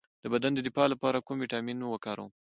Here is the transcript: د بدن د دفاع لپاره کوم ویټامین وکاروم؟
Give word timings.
د 0.23 0.25
بدن 0.33 0.51
د 0.55 0.59
دفاع 0.67 0.87
لپاره 0.93 1.23
کوم 1.27 1.37
ویټامین 1.39 1.77
وکاروم؟ 1.83 2.31